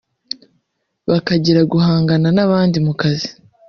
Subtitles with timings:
[1.09, 3.29] Bakagira guhangana n’abandi mu kazi